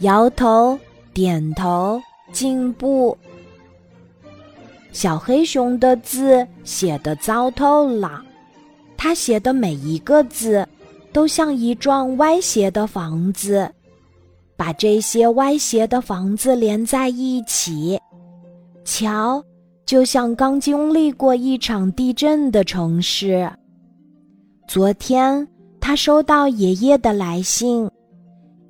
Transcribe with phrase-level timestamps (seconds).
[0.00, 0.78] 摇头，
[1.12, 2.00] 点头，
[2.32, 3.16] 进步。
[4.92, 8.22] 小黑熊的字写得糟透了，
[8.96, 10.66] 他写的每一个字，
[11.12, 13.70] 都像一幢歪斜的房子，
[14.56, 18.00] 把这些歪斜的房子连在一起，
[18.84, 19.44] 瞧，
[19.84, 23.50] 就像刚经历过一场地震的城市。
[24.66, 25.46] 昨天，
[25.78, 27.88] 他收到爷爷的来信，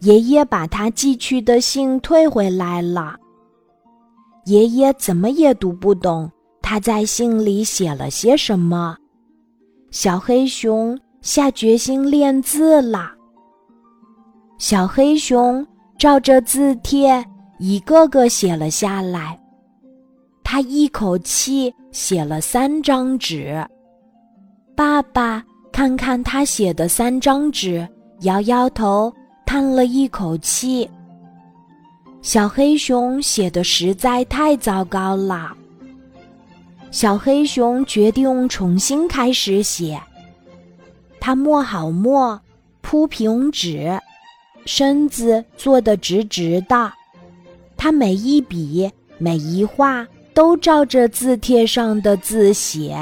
[0.00, 3.16] 爷爷把他寄去的信退回来了。
[4.44, 6.30] 爷爷怎么也读不懂
[6.62, 8.96] 他在信里写了些什么。
[9.90, 13.10] 小黑熊下决心练字了。
[14.58, 15.66] 小黑熊
[15.98, 17.24] 照着字帖
[17.58, 19.40] 一个个写了下来。
[20.44, 23.66] 他一口气写了三张纸。
[24.76, 25.42] 爸爸
[25.72, 27.86] 看看他写的三张纸，
[28.20, 29.12] 摇摇头，
[29.46, 30.90] 叹了一口气。
[32.20, 35.56] 小黑熊写的实在太糟糕了。
[36.90, 39.98] 小黑熊决定重新开始写。
[41.20, 42.40] 他磨好墨，
[42.80, 44.00] 铺平纸，
[44.64, 46.92] 身子坐得直直的。
[47.76, 52.98] 他每一笔、每一画都照着字帖上的字写。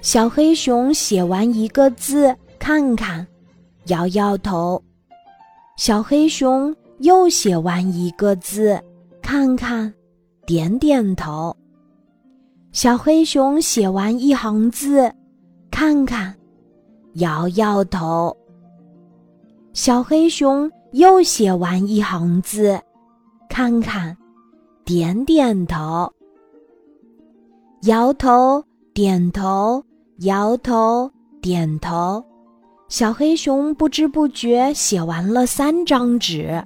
[0.00, 3.26] 小黑熊写完一个字，看看，
[3.86, 4.82] 摇摇头。
[5.76, 6.74] 小黑熊。
[7.00, 8.82] 又写完一个字，
[9.20, 9.92] 看看，
[10.46, 11.54] 点点头。
[12.72, 15.12] 小黑熊写完一行字，
[15.70, 16.34] 看看，
[17.16, 18.34] 摇摇头。
[19.74, 22.80] 小黑熊又写完一行字，
[23.46, 24.16] 看看，
[24.86, 26.10] 点点头。
[27.82, 29.84] 摇头，点头，
[30.20, 31.10] 摇头，
[31.42, 32.24] 点头。
[32.88, 36.62] 小黑熊不知不觉写完了三张纸。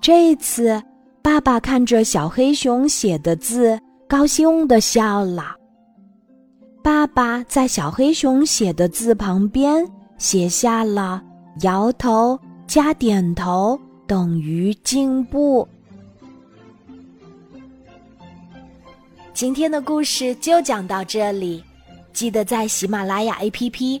[0.00, 0.80] 这一次，
[1.20, 5.56] 爸爸看着小黑熊写的字，高兴地笑了。
[6.82, 9.86] 爸爸在小黑熊写的字旁边
[10.16, 11.20] 写下了
[11.62, 15.66] “摇头加点头等于进步”。
[19.34, 21.62] 今天的故事就讲到这里，
[22.12, 24.00] 记得在喜马拉雅 APP